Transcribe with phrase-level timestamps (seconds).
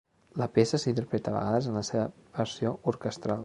[0.41, 2.09] La peça s'interpreta a vegades en la seva
[2.41, 3.39] versió orquestral.